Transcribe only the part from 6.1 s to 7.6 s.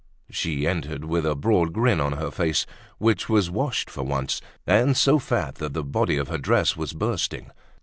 of her dress was bursting.